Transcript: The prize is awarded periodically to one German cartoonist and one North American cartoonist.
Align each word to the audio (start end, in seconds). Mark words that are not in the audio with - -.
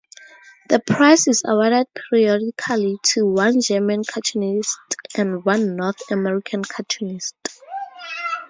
The 0.69 0.79
prize 0.79 1.27
is 1.27 1.43
awarded 1.45 1.85
periodically 1.93 2.97
to 3.13 3.25
one 3.27 3.61
German 3.61 4.03
cartoonist 4.03 4.79
and 5.15 5.45
one 5.45 5.75
North 5.75 6.09
American 6.09 6.63
cartoonist. 6.63 7.35